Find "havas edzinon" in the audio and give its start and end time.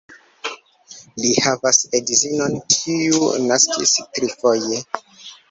1.47-2.57